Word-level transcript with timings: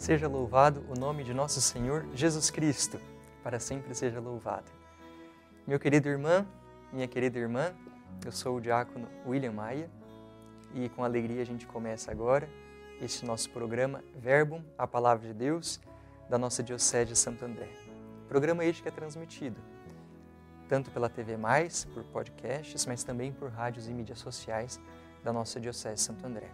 Seja 0.00 0.26
louvado 0.26 0.82
o 0.88 0.98
nome 0.98 1.22
de 1.22 1.34
nosso 1.34 1.60
Senhor 1.60 2.06
Jesus 2.14 2.50
Cristo, 2.50 2.98
para 3.44 3.60
sempre 3.60 3.94
seja 3.94 4.18
louvado. 4.18 4.72
Meu 5.66 5.78
querido 5.78 6.08
irmão, 6.08 6.46
minha 6.90 7.06
querida 7.06 7.38
irmã, 7.38 7.74
eu 8.24 8.32
sou 8.32 8.56
o 8.56 8.60
diácono 8.62 9.06
William 9.26 9.52
Maia 9.52 9.90
e 10.72 10.88
com 10.88 11.04
alegria 11.04 11.42
a 11.42 11.44
gente 11.44 11.66
começa 11.66 12.10
agora 12.10 12.48
este 12.98 13.26
nosso 13.26 13.50
programa 13.50 14.02
Verbum, 14.16 14.62
a 14.78 14.86
Palavra 14.86 15.28
de 15.28 15.34
Deus, 15.34 15.78
da 16.30 16.38
nossa 16.38 16.62
Diocese 16.62 17.10
de 17.10 17.18
Santo 17.18 17.44
André. 17.44 17.68
Programa 18.26 18.64
este 18.64 18.82
que 18.82 18.88
é 18.88 18.92
transmitido 18.92 19.60
tanto 20.66 20.90
pela 20.90 21.10
TV 21.10 21.36
Mais, 21.36 21.84
por 21.84 22.04
podcasts, 22.04 22.86
mas 22.86 23.04
também 23.04 23.34
por 23.34 23.50
rádios 23.50 23.86
e 23.86 23.92
mídias 23.92 24.18
sociais 24.18 24.80
da 25.22 25.30
nossa 25.30 25.60
Diocese 25.60 25.96
de 25.96 26.00
Santo 26.00 26.26
André. 26.26 26.48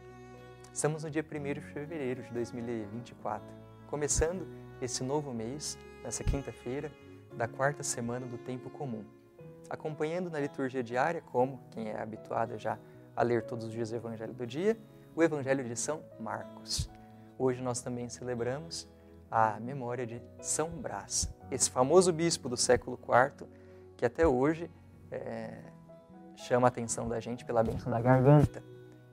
Estamos 0.77 1.05
no 1.05 1.11
dia 1.11 1.25
1 1.25 1.55
de 1.55 1.61
fevereiro 1.63 2.23
de 2.23 2.31
2024, 2.35 3.49
começando 3.87 4.47
esse 4.79 5.03
novo 5.03 5.33
mês, 5.33 5.79
nessa 6.05 6.23
quinta-feira, 6.23 6.93
da 7.33 7.49
quarta 7.49 7.83
semana 7.83 8.27
do 8.27 8.37
Tempo 8.37 8.69
Comum. 8.69 9.03
Acompanhando 9.71 10.29
na 10.29 10.39
liturgia 10.39 10.83
diária, 10.83 11.23
como 11.33 11.63
quem 11.71 11.89
é 11.89 11.99
habituado 11.99 12.59
já 12.59 12.79
a 13.17 13.23
ler 13.23 13.45
todos 13.45 13.65
os 13.65 13.73
dias 13.73 13.91
o 13.91 13.97
Evangelho 13.97 14.35
do 14.35 14.47
dia, 14.47 14.77
o 15.15 15.23
Evangelho 15.23 15.65
de 15.65 15.75
São 15.75 16.03
Marcos. 16.21 16.91
Hoje 17.39 17.63
nós 17.63 17.81
também 17.81 18.11
celebramos 18.11 18.87
a 19.31 19.59
memória 19.59 20.07
de 20.07 20.21
São 20.43 20.69
Brás, 20.69 21.35
esse 21.51 21.71
famoso 21.71 22.13
bispo 22.13 22.51
do 22.51 22.57
século 22.59 23.01
IV, 23.03 23.49
que 23.97 24.05
até 24.05 24.27
hoje 24.27 24.71
é, 25.11 25.55
chama 26.37 26.67
a 26.67 26.69
atenção 26.69 27.09
da 27.09 27.19
gente 27.19 27.47
pela 27.47 27.65
bênção 27.65 27.91
da 27.91 27.99
garganta. 27.99 28.63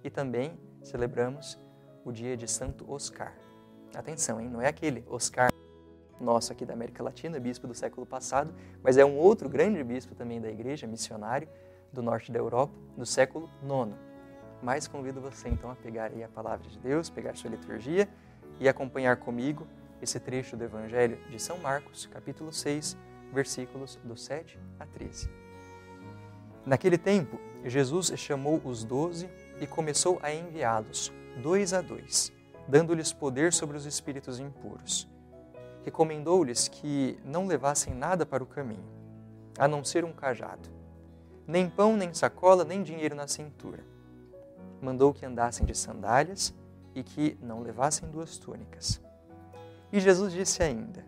E 0.03 0.09
também 0.09 0.59
celebramos 0.83 1.57
o 2.05 2.11
dia 2.11 2.37
de 2.37 2.47
Santo 2.47 2.89
Oscar. 2.91 3.33
Atenção, 3.95 4.39
hein? 4.39 4.49
não 4.49 4.61
é 4.61 4.67
aquele 4.67 5.03
Oscar 5.07 5.49
nosso 6.19 6.51
aqui 6.51 6.65
da 6.65 6.73
América 6.73 7.03
Latina, 7.03 7.39
bispo 7.39 7.67
do 7.67 7.73
século 7.73 8.05
passado, 8.05 8.53
mas 8.81 8.97
é 8.97 9.05
um 9.05 9.17
outro 9.17 9.49
grande 9.49 9.83
bispo 9.83 10.13
também 10.15 10.39
da 10.39 10.49
igreja, 10.49 10.85
missionário 10.85 11.47
do 11.91 12.01
norte 12.01 12.31
da 12.31 12.39
Europa, 12.39 12.73
do 12.97 13.05
século 13.05 13.49
IX. 13.63 13.95
Mas 14.61 14.87
convido 14.87 15.19
você 15.19 15.49
então 15.49 15.69
a 15.69 15.75
pegar 15.75 16.11
aí 16.11 16.23
a 16.23 16.27
palavra 16.27 16.67
de 16.67 16.79
Deus, 16.79 17.09
pegar 17.09 17.35
sua 17.35 17.49
liturgia 17.49 18.07
e 18.59 18.67
acompanhar 18.67 19.17
comigo 19.17 19.67
esse 20.01 20.19
trecho 20.19 20.57
do 20.57 20.63
Evangelho 20.63 21.17
de 21.29 21.39
São 21.39 21.57
Marcos, 21.57 22.05
capítulo 22.05 22.51
6, 22.51 22.97
versículos 23.33 23.99
do 24.03 24.15
7 24.15 24.59
a 24.79 24.85
13. 24.85 25.29
Naquele 26.65 26.97
tempo, 26.97 27.39
Jesus 27.65 28.11
chamou 28.15 28.61
os 28.63 28.83
doze 28.83 29.29
e 29.63 29.67
começou 29.67 30.19
a 30.21 30.33
enviá-los, 30.33 31.13
dois 31.41 31.73
a 31.73 31.79
dois, 31.79 32.33
dando-lhes 32.67 33.13
poder 33.13 33.53
sobre 33.53 33.77
os 33.77 33.85
espíritos 33.85 34.37
impuros. 34.37 35.09
Recomendou-lhes 35.85 36.67
que 36.67 37.17
não 37.23 37.47
levassem 37.47 37.93
nada 37.93 38.25
para 38.25 38.43
o 38.43 38.45
caminho, 38.45 38.83
a 39.57 39.65
não 39.65 39.81
ser 39.81 40.03
um 40.03 40.11
cajado, 40.11 40.69
nem 41.47 41.69
pão, 41.69 41.95
nem 41.95 42.13
sacola, 42.13 42.65
nem 42.65 42.83
dinheiro 42.83 43.15
na 43.15 43.25
cintura. 43.25 43.85
Mandou 44.81 45.13
que 45.13 45.25
andassem 45.25 45.65
de 45.65 45.75
sandálias 45.75 46.53
e 46.93 47.01
que 47.01 47.37
não 47.41 47.61
levassem 47.61 48.09
duas 48.09 48.37
túnicas. 48.37 49.01
E 49.93 49.99
Jesus 50.01 50.33
disse 50.33 50.61
ainda: 50.61 51.05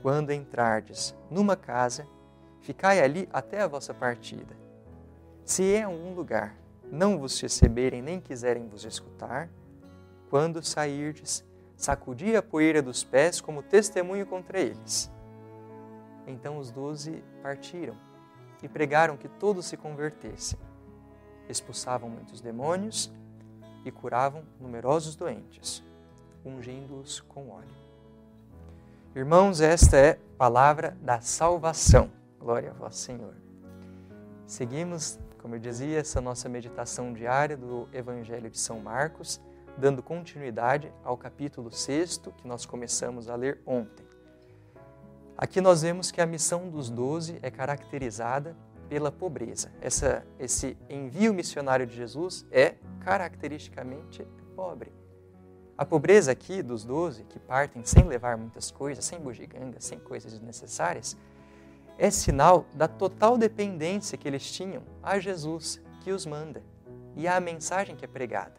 Quando 0.00 0.32
entrardes 0.32 1.14
numa 1.30 1.54
casa, 1.54 2.06
ficai 2.62 3.00
ali 3.00 3.28
até 3.30 3.60
a 3.60 3.68
vossa 3.68 3.92
partida. 3.92 4.56
Se 5.44 5.62
em 5.62 5.82
algum 5.82 6.14
lugar 6.14 6.56
não 6.90 7.18
vos 7.18 7.40
receberem 7.40 8.02
nem 8.02 8.20
quiserem 8.20 8.68
vos 8.68 8.84
escutar, 8.84 9.48
quando 10.28 10.62
sairdes, 10.62 11.44
sacudi 11.76 12.36
a 12.36 12.42
poeira 12.42 12.82
dos 12.82 13.02
pés 13.02 13.40
como 13.40 13.62
testemunho 13.62 14.26
contra 14.26 14.60
eles. 14.60 15.10
Então 16.26 16.58
os 16.58 16.70
doze 16.70 17.24
partiram 17.42 17.96
e 18.62 18.68
pregaram 18.68 19.16
que 19.16 19.28
todos 19.28 19.66
se 19.66 19.76
convertessem. 19.76 20.58
Expulsavam 21.48 22.08
muitos 22.08 22.40
demônios 22.40 23.10
e 23.84 23.90
curavam 23.90 24.44
numerosos 24.60 25.16
doentes, 25.16 25.82
ungindo-os 26.44 27.20
com 27.20 27.50
óleo. 27.50 27.80
Irmãos, 29.14 29.60
esta 29.60 29.96
é 29.96 30.18
palavra 30.38 30.96
da 31.02 31.20
salvação. 31.20 32.10
Glória 32.38 32.70
a 32.70 32.74
vós, 32.74 32.96
Senhor. 32.96 33.34
Seguimos, 34.46 35.18
como 35.40 35.54
eu 35.54 35.58
dizia, 35.58 35.98
essa 35.98 36.20
nossa 36.20 36.48
meditação 36.48 37.12
diária 37.12 37.56
do 37.56 37.88
Evangelho 37.92 38.50
de 38.50 38.58
São 38.58 38.78
Marcos 38.78 39.40
dando 39.76 40.02
continuidade 40.02 40.92
ao 41.02 41.16
capítulo 41.16 41.72
6 41.72 42.18
que 42.36 42.46
nós 42.46 42.66
começamos 42.66 43.28
a 43.28 43.34
ler 43.34 43.60
ontem. 43.64 44.06
Aqui 45.36 45.60
nós 45.60 45.80
vemos 45.80 46.10
que 46.10 46.20
a 46.20 46.26
missão 46.26 46.68
dos 46.68 46.90
doze 46.90 47.38
é 47.40 47.50
caracterizada 47.50 48.54
pela 48.88 49.10
pobreza. 49.10 49.72
Essa, 49.80 50.26
esse 50.38 50.76
envio 50.88 51.32
missionário 51.32 51.86
de 51.86 51.96
Jesus 51.96 52.44
é 52.50 52.74
caracteristicamente 53.00 54.26
pobre. 54.54 54.92
A 55.78 55.86
pobreza 55.86 56.30
aqui 56.30 56.62
dos 56.62 56.84
doze, 56.84 57.24
que 57.24 57.38
partem 57.38 57.82
sem 57.86 58.04
levar 58.04 58.36
muitas 58.36 58.70
coisas, 58.70 59.02
sem 59.02 59.18
bugiganga, 59.18 59.80
sem 59.80 59.98
coisas 59.98 60.32
desnecessárias, 60.32 61.16
é 62.00 62.10
sinal 62.10 62.64
da 62.72 62.88
total 62.88 63.36
dependência 63.36 64.16
que 64.16 64.26
eles 64.26 64.50
tinham 64.50 64.82
a 65.02 65.18
Jesus 65.18 65.78
que 66.00 66.10
os 66.10 66.24
manda 66.24 66.62
e 67.14 67.28
à 67.28 67.38
mensagem 67.38 67.94
que 67.94 68.06
é 68.06 68.08
pregada. 68.08 68.58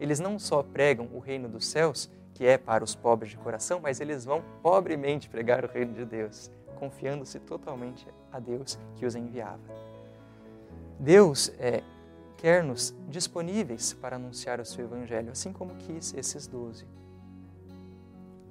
Eles 0.00 0.18
não 0.18 0.38
só 0.38 0.62
pregam 0.62 1.06
o 1.12 1.18
reino 1.18 1.50
dos 1.50 1.66
céus, 1.66 2.10
que 2.32 2.46
é 2.46 2.56
para 2.56 2.82
os 2.82 2.94
pobres 2.94 3.30
de 3.30 3.36
coração, 3.36 3.78
mas 3.78 4.00
eles 4.00 4.24
vão 4.24 4.42
pobremente 4.62 5.28
pregar 5.28 5.66
o 5.66 5.68
reino 5.68 5.92
de 5.92 6.06
Deus, 6.06 6.50
confiando-se 6.78 7.38
totalmente 7.40 8.08
a 8.32 8.40
Deus 8.40 8.78
que 8.94 9.04
os 9.04 9.14
enviava. 9.14 9.60
Deus 10.98 11.52
é, 11.58 11.82
quer-nos 12.38 12.94
disponíveis 13.06 13.92
para 13.92 14.16
anunciar 14.16 14.60
o 14.60 14.64
seu 14.64 14.86
evangelho, 14.86 15.30
assim 15.30 15.52
como 15.52 15.76
quis 15.76 16.14
esses 16.14 16.46
doze. 16.46 16.86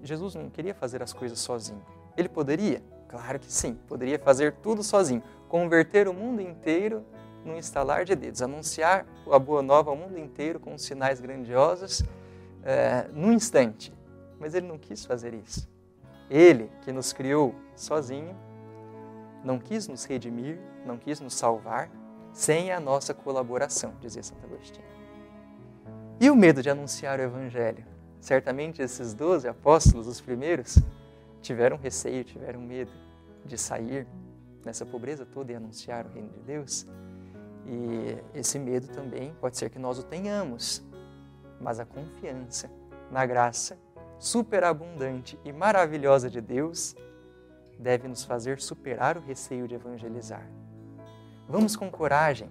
Jesus 0.03 0.35
não 0.35 0.47
queria 0.51 0.75
fazer 0.75 1.01
as 1.01 1.11
coisas 1.11 1.39
sozinho. 1.39 1.83
Ele 2.15 2.29
poderia? 2.29 2.83
Claro 3.07 3.39
que 3.39 3.51
sim, 3.51 3.75
poderia 3.88 4.19
fazer 4.19 4.53
tudo 4.53 4.83
sozinho, 4.83 5.23
converter 5.47 6.07
o 6.07 6.13
mundo 6.13 6.41
inteiro 6.41 7.05
num 7.45 7.55
instalar 7.55 8.03
de 8.03 8.16
dedos, 8.16 8.41
anunciar 8.41 9.05
a 9.31 9.38
boa 9.38 9.61
nova 9.61 9.91
ao 9.91 9.95
mundo 9.95 10.17
inteiro 10.17 10.59
com 10.59 10.77
sinais 10.77 11.21
grandiosos 11.21 12.03
é, 12.63 13.07
num 13.13 13.31
instante. 13.31 13.94
Mas 14.39 14.55
ele 14.55 14.67
não 14.67 14.77
quis 14.77 15.05
fazer 15.05 15.33
isso. 15.33 15.69
Ele, 16.29 16.71
que 16.81 16.91
nos 16.91 17.13
criou 17.13 17.53
sozinho, 17.75 18.35
não 19.44 19.59
quis 19.59 19.88
nos 19.88 20.03
redimir, 20.05 20.59
não 20.85 20.97
quis 20.97 21.19
nos 21.19 21.35
salvar 21.35 21.89
sem 22.33 22.71
a 22.71 22.79
nossa 22.79 23.13
colaboração, 23.13 23.94
dizia 24.01 24.23
Santo 24.23 24.44
Agostinho. 24.45 24.85
E 26.19 26.29
o 26.29 26.35
medo 26.35 26.63
de 26.63 26.69
anunciar 26.69 27.19
o 27.19 27.23
Evangelho? 27.23 27.85
Certamente 28.19 28.81
esses 28.81 29.13
doze 29.13 29.47
apóstolos, 29.47 30.07
os 30.07 30.19
primeiros, 30.19 30.79
tiveram 31.45 31.78
receio, 31.78 32.23
tiveram 32.23 32.59
medo 32.59 32.91
de 33.45 33.57
sair 33.57 34.07
nessa 34.66 34.85
pobreza 34.85 35.25
toda 35.25 35.51
e 35.51 35.56
anunciar 35.56 36.06
o 36.06 36.09
reino 36.09 36.29
de 36.29 36.39
Deus. 36.39 36.88
E 37.66 38.17
esse 38.38 38.57
medo 38.57 38.88
também 38.88 39.33
pode 39.39 39.57
ser 39.57 39.69
que 39.69 39.79
nós 39.79 40.00
o 40.00 40.03
tenhamos, 40.03 40.83
mas 41.59 41.79
a 41.79 41.85
confiança 41.85 42.69
na 43.11 43.25
graça 43.25 43.78
superabundante 44.17 45.39
e 45.45 45.51
maravilhosa 45.51 46.29
de 46.29 46.41
Deus 46.41 46.95
deve 47.77 48.07
nos 48.07 48.23
fazer 48.23 48.59
superar 48.59 49.18
o 49.18 49.21
receio 49.21 49.68
de 49.68 49.75
evangelizar. 49.75 50.47
Vamos 51.47 51.75
com 51.75 51.92
coragem, 51.92 52.50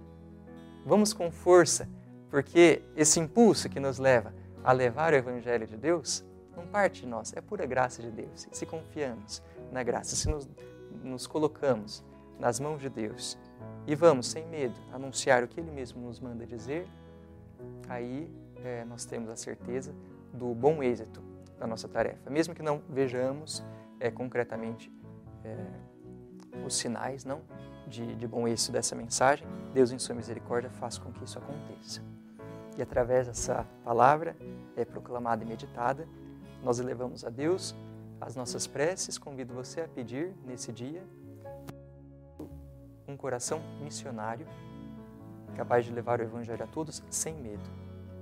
vamos 0.85 1.13
com 1.13 1.31
força, 1.33 1.89
porque 2.31 2.83
esse 2.95 3.19
impulso 3.19 3.69
que 3.69 3.81
nos 3.81 3.99
leva 3.99 4.33
a 4.63 4.73
levar 4.73 5.13
o 5.13 5.17
Evangelho 5.17 5.67
de 5.67 5.77
Deus 5.77 6.25
não 6.57 6.67
parte 6.67 7.03
de 7.03 7.07
nós, 7.07 7.33
é 7.35 7.41
pura 7.41 7.67
graça 7.67 8.03
de 8.03 8.11
Deus. 8.11 8.49
Se 8.53 8.67
confiamos 8.67 9.43
na 9.73 9.83
graça, 9.83 10.17
se 10.17 10.29
nos, 10.29 10.49
nos 11.03 11.27
colocamos 11.27 12.05
nas 12.39 12.59
mãos 12.61 12.81
de 12.81 12.89
Deus 12.89 13.39
e 13.87 13.95
vamos, 13.95 14.29
sem 14.29 14.47
medo, 14.47 14.75
anunciar 14.93 15.43
o 15.43 15.49
que 15.49 15.61
Ele 15.61 15.71
mesmo 15.71 16.01
nos 16.01 16.21
manda 16.21 16.47
dizer, 16.47 16.89
aí 17.89 18.31
é, 18.65 18.85
nós 18.85 19.05
temos 19.05 19.29
a 19.29 19.37
certeza 19.37 19.95
do 20.33 20.55
bom 20.55 20.83
êxito 20.83 21.23
da 21.59 21.67
nossa 21.67 21.87
tarefa. 21.87 22.31
Mesmo 22.31 22.55
que 22.55 22.63
não 22.63 22.83
vejamos 22.89 23.63
é, 24.01 24.11
concretamente 24.11 24.93
é, 25.45 25.57
os 26.65 26.77
sinais 26.77 27.25
não 27.25 27.43
de, 27.87 28.17
de 28.17 28.27
bom 28.27 28.49
êxito 28.49 28.73
dessa 28.73 28.95
mensagem, 28.95 29.47
Deus, 29.73 29.93
em 29.93 29.99
Sua 29.99 30.15
misericórdia, 30.15 30.71
faz 30.71 30.99
com 30.99 31.13
que 31.13 31.25
isso 31.25 31.39
aconteça. 31.39 32.03
E 32.77 32.83
através 32.83 33.27
dessa 33.27 33.67
palavra 33.85 34.37
é 34.77 34.85
proclamada 34.85 35.45
e 35.45 35.47
meditada, 35.47 36.09
nós 36.65 36.81
elevamos 36.81 37.25
a 37.25 37.31
Deus 37.31 37.75
as 38.21 38.35
nossas 38.35 38.67
preces. 38.67 39.19
Convido 39.19 39.53
você 39.53 39.83
a 39.83 39.89
pedir 39.89 40.35
nesse 40.47 40.73
dia 40.73 41.05
um 43.07 43.17
coração 43.17 43.61
missionário, 43.83 44.47
capaz 45.55 45.85
de 45.85 45.93
levar 45.93 46.21
o 46.21 46.23
Evangelho 46.23 46.65
a 46.65 46.67
todos 46.67 47.03
sem 47.11 47.35
medo, 47.35 47.69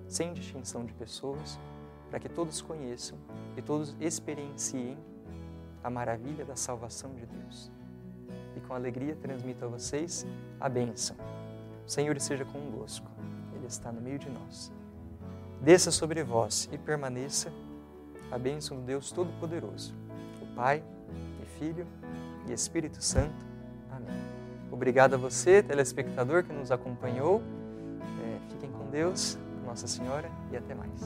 sem 0.08 0.34
distinção 0.34 0.84
de 0.84 0.92
pessoas, 0.92 1.58
para 2.10 2.18
que 2.18 2.28
todos 2.28 2.60
conheçam 2.60 3.16
e 3.56 3.62
todos 3.62 3.96
experienciem 4.00 4.98
a 5.82 5.88
maravilha 5.88 6.44
da 6.44 6.56
salvação 6.56 7.14
de 7.14 7.24
Deus. 7.24 7.70
E 8.56 8.60
com 8.60 8.74
alegria 8.74 9.16
transmito 9.16 9.64
a 9.64 9.68
vocês 9.68 10.26
a 10.60 10.68
bênção. 10.68 11.16
O 11.86 11.90
Senhor 11.90 12.16
esteja 12.16 12.44
convosco, 12.44 13.08
Ele 13.54 13.66
está 13.66 13.90
no 13.92 14.00
meio 14.00 14.18
de 14.18 14.28
nós. 14.28 14.72
Desça 15.60 15.90
sobre 15.90 16.22
vós 16.22 16.68
e 16.72 16.76
permaneça 16.76 17.52
a 18.32 18.38
bênção 18.38 18.78
do 18.78 18.82
Deus 18.82 19.12
Todo-Poderoso, 19.12 19.94
o 20.40 20.46
Pai, 20.54 20.82
e 21.42 21.46
Filho 21.58 21.86
e 22.48 22.52
Espírito 22.52 23.02
Santo. 23.02 23.34
Amém. 23.90 24.16
Obrigado 24.70 25.14
a 25.14 25.16
você, 25.18 25.62
telespectador, 25.62 26.42
que 26.42 26.52
nos 26.52 26.72
acompanhou. 26.72 27.42
É, 28.24 28.50
fiquem 28.50 28.72
com 28.72 28.88
Deus, 28.90 29.38
Nossa 29.66 29.86
Senhora 29.86 30.30
e 30.50 30.56
até 30.56 30.74
mais. 30.74 31.02